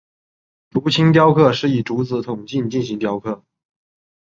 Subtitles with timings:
[0.71, 3.43] 竹青雕刻是以竹子筒茎进行雕刻。